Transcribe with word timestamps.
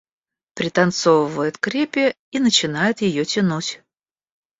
Пританцовывает 0.55 1.59
к 1.59 1.67
репе 1.67 2.15
и 2.31 2.39
начинает 2.39 3.01
её 3.01 3.23
тянуть. 3.23 3.83